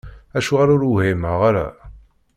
Acuɣer 0.37 0.69
ur 0.75 0.83
whimeɣ 0.91 1.39
ara? 1.49 1.67